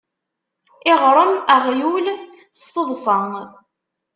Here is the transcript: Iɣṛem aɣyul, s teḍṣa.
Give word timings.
Iɣṛem 0.91 1.33
aɣyul, 1.55 2.05
s 2.61 2.63
teḍṣa. 2.73 3.21